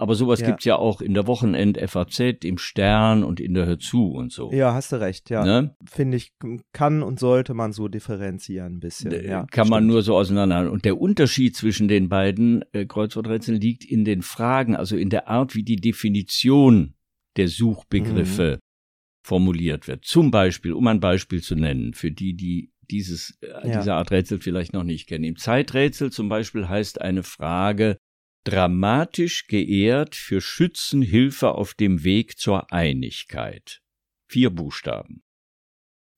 [0.00, 0.46] Aber sowas Ja.
[0.46, 4.50] gibt's ja auch in der Wochenend-FAZ, im Stern und in der Hör zu und so.
[4.50, 5.44] Ja, hast du recht, ja.
[5.44, 5.76] Ne?
[5.84, 6.32] Finde ich,
[6.72, 9.12] kann und sollte man so differenzieren ein bisschen.
[9.12, 9.92] Äh, ja, kann man stimmt.
[9.92, 10.72] nur so auseinanderhalten.
[10.72, 15.28] Und der Unterschied zwischen den beiden äh, Kreuzworträtseln liegt in den Fragen, also in der
[15.28, 16.94] Art, wie die Definition
[17.36, 19.26] der Suchbegriffe Mhm.
[19.26, 20.04] formuliert wird.
[20.06, 23.78] Zum Beispiel, um ein Beispiel zu nennen, für die, die dieses, äh, Ja.
[23.78, 25.24] diese Art Rätsel vielleicht noch nicht kennen.
[25.24, 27.98] Im Zeiträtsel zum Beispiel heißt eine Frage
[28.44, 33.80] dramatisch geehrt für Schützenhilfe auf dem Weg zur Einigkeit.
[34.28, 35.22] Vier Buchstaben.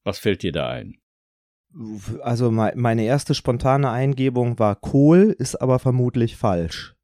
[0.05, 0.99] Was fällt dir da ein?
[2.21, 6.95] Also mei- meine erste spontane Eingebung war Kohl, ist aber vermutlich falsch.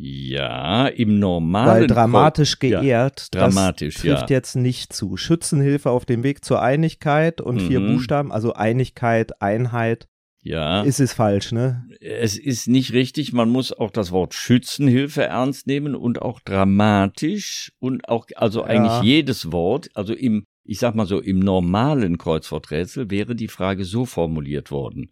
[0.00, 4.36] Ja, im normalen Weil dramatisch Ja, geehrt, dramatisch, das trifft ja.
[4.36, 5.16] jetzt nicht zu.
[5.16, 7.94] Schützenhilfe auf dem Weg zur Einigkeit und vier Mhm.
[7.94, 10.06] Buchstaben, also Einigkeit, Einheit,
[10.40, 11.88] ja, ist es falsch, ne?
[12.00, 13.32] es ist nicht richtig.
[13.32, 18.92] Man muss auch das Wort Schützenhilfe ernst nehmen und auch dramatisch und auch, also eigentlich
[18.92, 19.02] Ja.
[19.02, 24.04] jedes Wort, also im, ich sag mal so, im normalen Kreuzworträtsel wäre die Frage so
[24.06, 25.10] formuliert worden.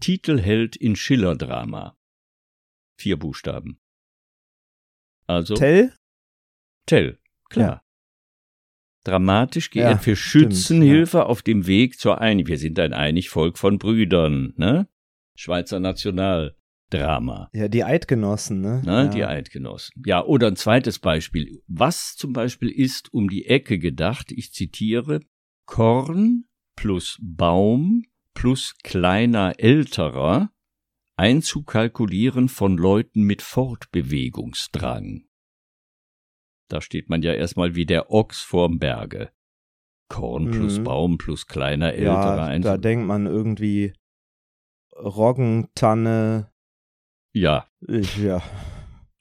[0.00, 1.96] Titelheld in Schiller-Drama.
[2.98, 3.80] Vier Buchstaben.
[5.26, 5.92] Also Tell?
[6.86, 7.82] Tell, klar.
[9.06, 12.50] Dramatisch geehrt Ja, für Schützenhilfe auf dem Weg zur Einigkeit.
[12.50, 14.88] Wir sind ein einig Volk von Brüdern, ne?
[15.36, 18.82] Schweizer Nationaldrama, Ja, die Eidgenossen, ne?
[18.84, 18.92] ne?
[18.92, 19.08] ja.
[19.08, 20.02] Die Eidgenossen.
[20.04, 21.62] Ja, oder ein zweites Beispiel.
[21.68, 25.20] Was zum Beispiel ist um die Ecke gedacht, ich zitiere,
[25.66, 30.50] Korn plus Baum plus kleiner älterer
[31.16, 35.25] einzukalkulieren von Leuten mit Fortbewegungsdrang.
[36.68, 39.30] Da steht man ja erstmal wie der Ochs vorm Berge.
[40.08, 40.84] Korn plus Mhm.
[40.84, 43.92] Baum plus kleiner älterer Ja, einzu- da denkt man irgendwie
[44.96, 46.50] Roggen, Tanne,
[47.34, 48.42] Ja, ich, ja,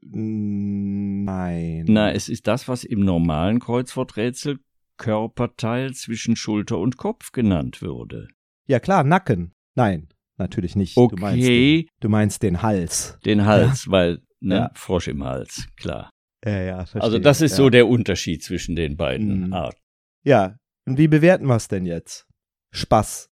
[0.02, 1.86] Nein.
[1.88, 4.58] Na, es ist das, was im normalen Kreuzworträtsel
[4.98, 8.28] Körperteil zwischen Schulter und Kopf genannt würde.
[8.67, 9.54] Ja, klar, Nacken.
[9.76, 10.95] Nein, natürlich nicht.
[10.98, 13.17] Du meinst, den, Okay, du meinst den Hals.
[13.26, 14.71] den Hals, weil, ne, Ja.
[14.74, 16.10] Frosch im Hals, klar.
[16.45, 17.02] Ja, ja, verstehe.
[17.02, 17.58] Also das ist ja.
[17.58, 19.54] so der Unterschied zwischen den beiden Mhm.
[19.54, 19.80] Arten.
[20.24, 22.26] Ja, und wie bewerten wir es denn jetzt?
[22.71, 23.30] Spaß.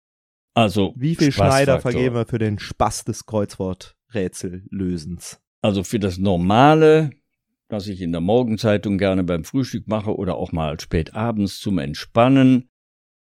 [0.55, 5.39] Also Wie viel Schneider vergeben wir für den Spaß des Kreuzworträtsellösens?
[5.63, 7.11] Also für das Normale,
[7.69, 11.77] was ich in der Morgenzeitung gerne beim Frühstück mache oder auch mal spät abends zum
[11.79, 12.69] Entspannen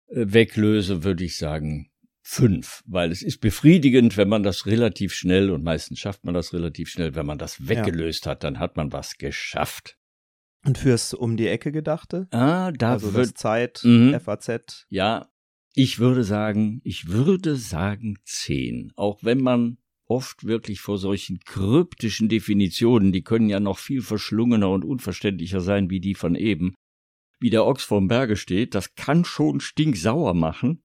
[0.07, 1.91] äh, weglöse, würde ich sagen
[2.21, 6.53] fünf, weil es ist befriedigend, wenn man das relativ schnell und meistens schafft man das
[6.53, 9.97] relativ schnell, wenn man das weggelöst hat, dann hat man was geschafft.
[10.65, 12.29] Und fürs um die Ecke gedachte?
[12.31, 14.17] Ah, da also wird Zeit, Mhm.
[14.17, 14.85] FAZ.
[14.87, 15.27] ja,
[15.73, 19.80] ich würde sagen, ich würde sagen zehn, auch wenn man
[20.11, 25.89] oft wirklich vor solchen kryptischen Definitionen, die können ja noch viel verschlungener und unverständlicher sein
[25.89, 26.75] wie die von eben,
[27.39, 30.83] wie der Ochs vorm Berge steht, das kann schon stinksauer machen.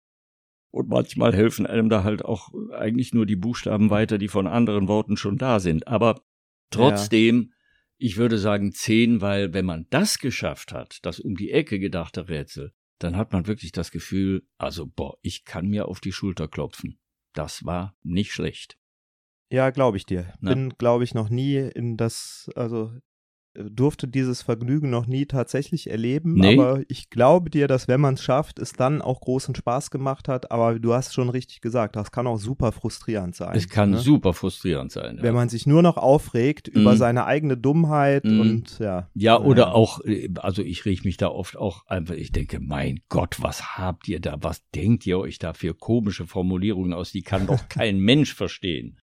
[0.70, 4.86] Und manchmal helfen einem da halt auch eigentlich nur die Buchstaben weiter, die von anderen
[4.86, 5.88] Worten schon da sind.
[5.88, 6.22] Aber
[6.70, 7.52] trotzdem,
[7.98, 12.28] ich würde sagen zehn, weil wenn man das geschafft hat, das um die Ecke gedachte
[12.28, 16.46] Rätsel, dann hat man wirklich das Gefühl, also boah, ich kann mir auf die Schulter
[16.46, 16.98] klopfen.
[17.32, 18.78] Das war nicht schlecht.
[19.50, 20.26] Ja, glaube ich dir.
[20.40, 20.52] Na.
[20.54, 22.90] Bin, glaube ich, noch nie in das, also
[23.54, 26.34] äh, durfte dieses Vergnügen noch nie tatsächlich erleben.
[26.34, 26.58] Nee.
[26.58, 30.26] Aber ich glaube dir, dass wenn man es schafft, es dann auch großen Spaß gemacht
[30.28, 30.50] hat.
[30.50, 33.54] Aber du hast schon richtig gesagt, das kann auch super frustrierend sein.
[33.56, 33.98] Es kann ne?
[33.98, 35.18] super frustrierend sein.
[35.18, 35.32] Wenn ja.
[35.32, 36.96] man sich nur noch aufregt über Mhm.
[36.98, 38.40] seine eigene Dummheit Mhm.
[38.40, 39.08] und ja.
[39.14, 39.72] Ja, oder Ja.
[39.72, 43.78] auch, äh, also ich reg mich da oft auch einfach, ich denke, mein Gott, was
[43.78, 47.68] habt ihr da, was denkt ihr euch da für komische Formulierungen aus, die kann doch
[47.68, 48.98] kein Mensch verstehen.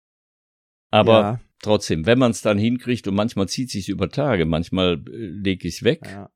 [0.91, 5.03] Aber ja, trotzdem, wenn man es dann hinkriegt und manchmal zieht sich's über Tage, manchmal
[5.09, 6.29] äh, leg ich's weg, ja.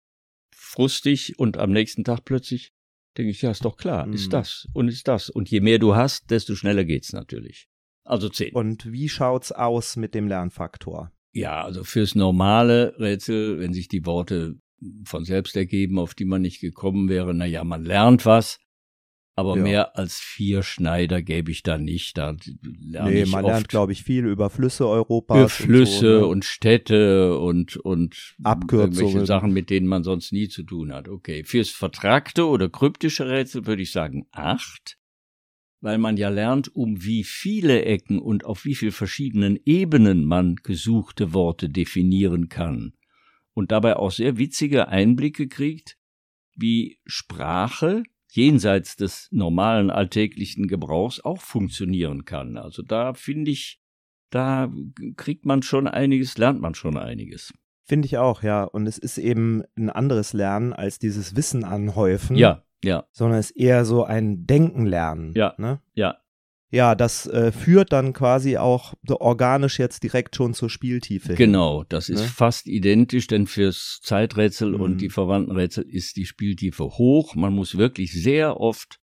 [0.56, 2.72] frustig und am nächsten Tag plötzlich
[3.18, 4.14] denke ich, ja, ist doch klar, Mhm.
[4.14, 5.30] ist das und ist das.
[5.30, 7.68] Und je mehr du hast, desto schneller geht's natürlich.
[8.04, 8.54] Also zehn.
[8.54, 11.12] Und wie schaut's aus mit dem Lernfaktor?
[11.34, 14.56] Ja, also fürs normale Rätsel, wenn sich die Worte
[15.06, 18.60] von selbst ergeben, auf die man nicht gekommen wäre, na ja, man lernt was,
[19.38, 19.64] aber Ja.
[19.64, 22.18] mehr als vier Schneider gäbe ich da nicht.
[22.18, 25.38] Da lerne nee, ich man lernt, glaube ich, viel über Flüsse Europas.
[25.38, 26.44] über Flüsse und, so, und, ne?
[26.44, 28.94] Städte und, und Abkürzungen.
[28.94, 31.10] irgendwelche Sachen, mit denen man sonst nie zu tun hat.
[31.10, 34.98] Okay, fürs vertragte oder kryptische Rätsel würde ich sagen acht,
[35.82, 40.56] weil man ja lernt, um wie viele Ecken und auf wie viel verschiedenen Ebenen man
[40.56, 42.94] gesuchte Worte definieren kann
[43.54, 45.98] und dabei auch sehr witzige Einblicke kriegt,
[46.56, 48.04] wie Sprache
[48.36, 52.58] jenseits des normalen alltäglichen Gebrauchs auch funktionieren kann.
[52.58, 53.80] Also da finde ich,
[54.30, 54.72] da
[55.16, 57.54] kriegt man schon einiges, lernt man schon einiges.
[57.88, 58.64] Finde ich auch, ja.
[58.64, 62.36] Und es ist eben ein anderes Lernen als dieses Wissen anhäufen.
[62.36, 65.34] Ja, ja, Sondern es ist eher so ein Denken lernen.
[65.36, 65.54] Ja.
[65.58, 65.80] Ne?
[65.94, 66.18] ja.
[66.72, 71.28] Ja, das äh, führt dann quasi auch organisch jetzt direkt schon zur Spieltiefe.
[71.30, 71.36] hin.
[71.38, 72.28] Genau, das ist Ne?
[72.28, 74.82] fast identisch, denn fürs Zeiträtsel Mhm.
[74.82, 77.36] und die verwandten Rätsel ist die Spieltiefe hoch.
[77.36, 78.98] Man muss wirklich sehr oft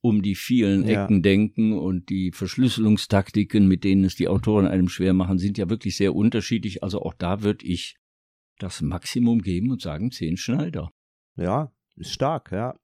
[0.00, 1.04] um die vielen Ja.
[1.04, 5.68] Ecken denken und die Verschlüsselungstaktiken, mit denen es die Autoren einem schwer machen, sind ja
[5.68, 6.84] wirklich sehr unterschiedlich.
[6.84, 7.96] Also auch da würde ich
[8.58, 10.92] das Maximum geben und sagen zehn Schneider.
[11.36, 12.76] Ja, ist stark, ja.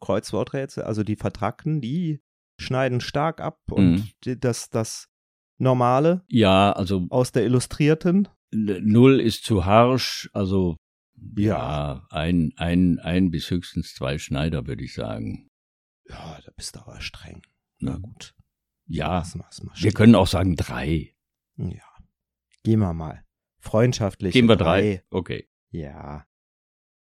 [0.00, 2.20] Kreuzworträtsel, also die Vertrackten, die
[2.58, 4.40] schneiden stark ab und Mhm.
[4.40, 5.08] das, das
[5.58, 10.76] Normale Ja, also aus der Illustrierten, null ist zu harsch, also
[11.36, 11.56] Ja.
[12.00, 15.48] ja, ein, ein, ein bis höchstens zwei Schneider, würde ich sagen.
[16.08, 17.42] ja, da bist du aber streng.
[17.78, 18.34] Na gut.
[18.86, 19.94] Ja, wir's mal wir stehen.
[19.94, 21.14] können auch sagen drei.
[21.56, 21.82] Ja.
[22.64, 23.24] Gehen wir mal.
[23.58, 25.02] freundschaftliche Geben wir drei.
[25.10, 25.48] Okay.
[25.70, 26.26] Ja.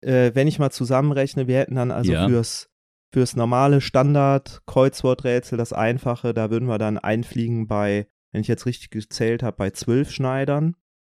[0.01, 2.27] Äh, wenn ich mal zusammenrechne, wir hätten dann also Ja.
[2.29, 2.71] fürs,
[3.17, 8.67] fürs normale Standard Kreuzworträtsel, das einfache, da würden wir dann einfliegen bei, wenn ich jetzt
[8.67, 10.77] richtig gezählt habe, bei zwölf Schneidern.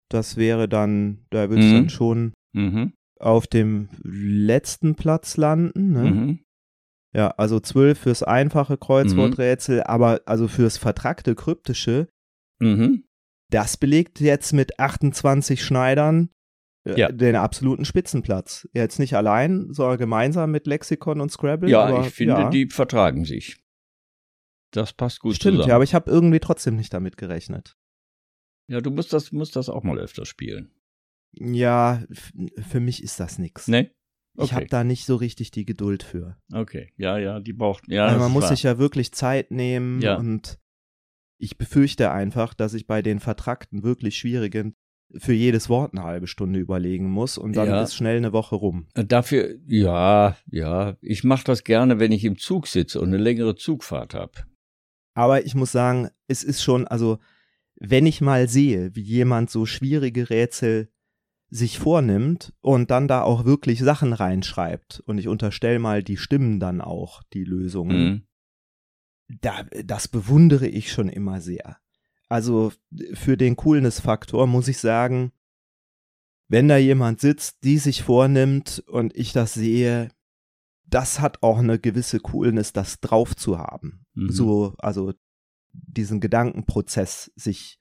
[0.08, 1.74] Das wäre dann, da würde es Mhm.
[1.74, 2.92] dann schon Mhm.
[3.18, 5.90] auf dem letzten Platz landen.
[5.90, 6.04] Ne?
[6.10, 6.38] Mhm.
[7.12, 12.06] Ja, also zwölf fürs einfache Kreuzworträtsel, aber also fürs vertrackte kryptische,
[12.60, 13.02] Mhm.
[13.50, 16.30] das belegt jetzt mit 28 Schneidern
[16.96, 17.10] Ja.
[17.12, 18.68] den absoluten Spitzenplatz.
[18.72, 21.68] Jetzt nicht allein, sondern gemeinsam mit Lexikon und Scrabble.
[21.70, 22.50] Ja, aber, ich finde, ja.
[22.50, 23.58] die vertragen sich.
[24.72, 25.68] Das passt gut Stimmt, zusammen.
[25.70, 27.76] ja, aber ich habe irgendwie trotzdem nicht damit gerechnet.
[28.70, 30.70] Ja, du musst das, musst das auch mal öfter spielen.
[31.32, 32.04] Ja,
[32.58, 33.66] für mich ist das nix.
[33.68, 33.90] Ne?
[34.36, 34.54] Ich Okay.
[34.54, 36.36] habe da nicht so richtig die Geduld für.
[36.52, 36.92] Okay.
[36.96, 37.88] Ja, ja, die braucht.
[37.88, 38.50] Ja, Also man muss wahr.
[38.50, 40.16] sich ja wirklich Zeit nehmen Ja.
[40.16, 40.58] und
[41.40, 44.76] ich befürchte einfach, dass ich bei den vertrackten, wirklich schwierigen
[45.16, 47.82] für jedes Wort eine halbe Stunde überlegen muss und dann Ja.
[47.82, 48.88] ist schnell eine Woche rum.
[48.94, 50.96] Dafür, ja, ja.
[51.00, 54.32] Ich mache das gerne, wenn ich im Zug sitze und eine längere Zugfahrt habe.
[55.14, 57.18] Aber ich muss sagen, es ist schon, also
[57.80, 60.90] wenn ich mal sehe, wie jemand so schwierige Rätsel
[61.50, 66.60] sich vornimmt und dann da auch wirklich Sachen reinschreibt und ich unterstelle mal, die stimmen
[66.60, 67.96] dann auch, die Lösungen,
[69.28, 69.38] Mhm.
[69.40, 71.78] da, das bewundere ich schon immer sehr.
[72.28, 72.72] Also
[73.14, 75.32] für den Coolness-Faktor muss ich sagen,
[76.48, 80.08] wenn da jemand sitzt, die sich vornimmt und ich das sehe,
[80.86, 84.06] das hat auch eine gewisse Coolness, das drauf zu haben.
[84.14, 84.30] Mhm.
[84.30, 85.12] So, also
[85.72, 87.78] diesen Gedankenprozess sich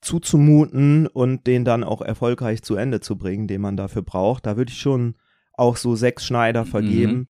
[0.00, 4.46] zuzumuten und den dann auch erfolgreich zu Ende zu bringen, den man dafür braucht.
[4.46, 5.16] Da würde ich schon
[5.52, 7.12] auch so sechs Schneider vergeben.
[7.12, 7.28] Mhm.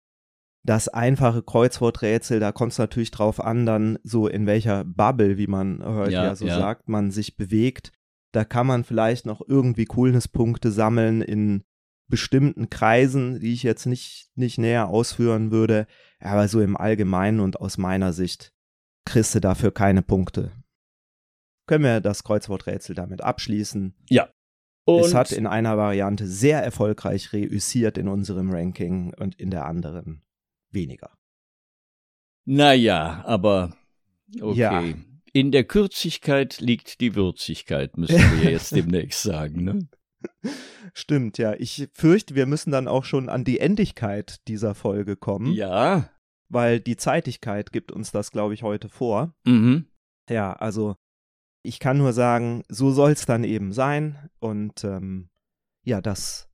[0.63, 5.47] Das einfache Kreuzworträtsel, da kommt es natürlich drauf an, dann so in welcher Bubble, wie
[5.47, 6.59] man heute ja, Ja, so ja.
[6.59, 7.91] sagt, man sich bewegt.
[8.33, 11.63] Da kann man vielleicht noch irgendwie Coolnesspunkte sammeln in
[12.09, 15.87] bestimmten Kreisen, die ich jetzt nicht, nicht näher ausführen würde.
[16.19, 18.53] Aber so im Allgemeinen und aus meiner Sicht
[19.05, 20.51] kriegst du dafür keine Punkte.
[21.67, 23.95] Können wir das Kreuzworträtsel damit abschließen?
[24.85, 29.65] Und es hat in einer Variante sehr erfolgreich reüssiert in unserem Ranking und in der
[29.65, 30.23] anderen
[30.71, 31.11] weniger.
[32.45, 33.75] naja, aber
[34.41, 34.57] okay.
[34.59, 34.83] Ja.
[35.31, 39.63] In der Kürzigkeit liegt die Würzigkeit, müssen wir jetzt demnächst sagen.
[39.63, 39.87] Ne?
[40.93, 41.53] Stimmt, ja.
[41.53, 46.09] Ich fürchte, wir müssen dann auch schon an die Endigkeit dieser Folge kommen, Ja.
[46.49, 49.35] weil die Zeitigkeit gibt uns das, glaube ich, heute vor.
[49.45, 49.85] Mhm.
[50.29, 50.95] Ja, also
[51.61, 54.29] ich kann nur sagen, so soll es dann eben sein.
[54.39, 55.29] Und ähm,
[55.83, 56.49] ja, das,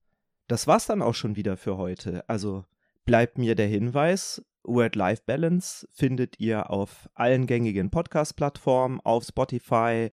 [0.47, 2.27] das war's dann auch schon wieder für heute.
[2.27, 2.65] Also
[3.05, 10.11] bleibt mir der Hinweis, Word-Life-Balance findet ihr auf allen gängigen Podcast-Plattformen, auf Spotify,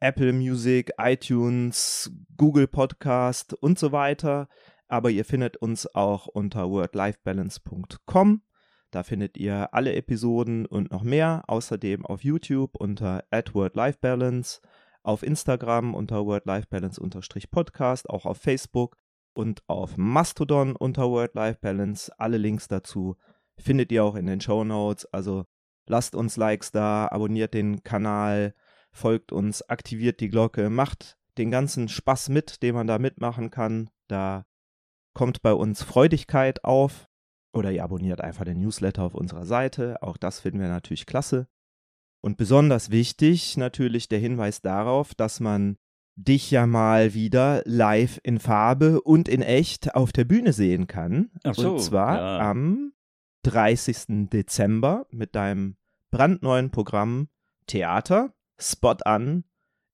[0.00, 4.48] Apple Music, iTunes, Google Podcast und so weiter.
[4.88, 8.42] Aber ihr findet uns auch unter wordlifebalance.com.
[8.90, 11.44] Da findet ihr alle Episoden und noch mehr.
[11.48, 14.60] Außerdem auf YouTube unter @wordlifebalance,
[15.02, 18.96] auf Instagram unter wordlifebalance-podcast, auch auf Facebook
[19.36, 22.12] und auf Mastodon unter wordlifebalance.
[22.18, 23.16] Alle Links dazu
[23.58, 25.06] findet ihr auch in den Show Notes.
[25.12, 25.44] Also
[25.86, 28.54] lasst uns Likes da, abonniert den Kanal,
[28.92, 33.90] folgt uns, aktiviert die Glocke, macht den ganzen Spaß mit, den man da mitmachen kann.
[34.08, 34.46] Da
[35.12, 37.08] kommt bei uns Freudigkeit auf.
[37.52, 40.02] Oder ihr abonniert einfach den Newsletter auf unserer Seite.
[40.02, 41.48] Auch das finden wir natürlich klasse.
[42.20, 45.76] Und besonders wichtig natürlich der Hinweis darauf, dass man
[46.16, 51.30] dich ja mal wieder live in Farbe und in echt auf der Bühne sehen kann.
[51.44, 52.50] Ach so, und zwar ja.
[52.50, 52.92] am
[53.44, 54.30] 30.
[54.30, 55.76] Dezember mit deinem
[56.10, 57.28] brandneuen Programm
[57.66, 59.44] Theater, Spot an,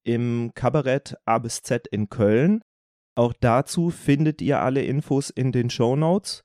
[0.03, 2.63] im Kabarett A bis Z in Köln.
[3.15, 6.43] Auch dazu findet ihr alle Infos in den Show Notes.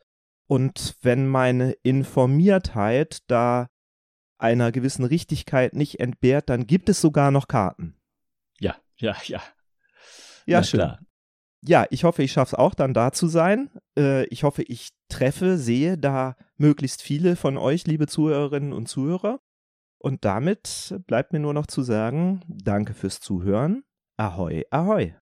[0.49, 3.69] Und wenn meine Informiertheit da
[4.39, 7.97] einer gewissen Richtigkeit nicht entbehrt, dann gibt es sogar noch Karten.
[8.59, 9.43] Ja, ja, ja.
[10.49, 10.81] Ja, Na schön.
[10.81, 10.99] klar.
[11.67, 13.71] Ja, ich hoffe, ich schaffe es auch dann da zu sein.
[13.99, 19.41] Äh, ich hoffe, ich treffe, sehe da möglichst viele von euch, liebe Zuhörerinnen und Zuhörer.
[20.01, 23.83] Und damit bleibt mir nur noch zu sagen, danke fürs Zuhören.
[24.17, 25.15] Ahoi, ahoi.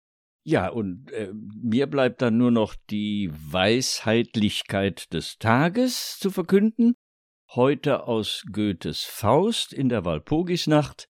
[0.45, 6.95] Ja, und äh, mir bleibt dann nur noch die Weisheitlichkeit des Tages zu verkünden.
[7.51, 11.09] Heute aus Goethes Faust in der Walpurgisnacht.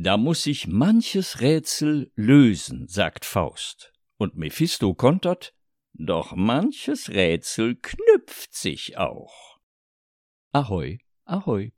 [0.00, 3.92] Da muss sich manches Rätsel lösen, sagt Faust.
[4.16, 5.56] Und Mephisto kontert,
[5.92, 9.58] doch manches Rätsel knüpft sich auch.
[10.52, 11.72] Ahoi, ahoi.